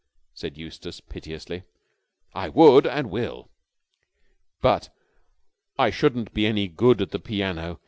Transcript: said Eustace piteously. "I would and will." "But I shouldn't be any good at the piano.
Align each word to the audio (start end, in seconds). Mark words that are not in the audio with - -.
said 0.33 0.57
Eustace 0.57 0.99
piteously. 0.99 1.61
"I 2.33 2.49
would 2.49 2.87
and 2.87 3.11
will." 3.11 3.51
"But 4.59 4.89
I 5.77 5.91
shouldn't 5.91 6.33
be 6.33 6.47
any 6.47 6.67
good 6.67 7.03
at 7.03 7.11
the 7.11 7.19
piano. 7.19 7.79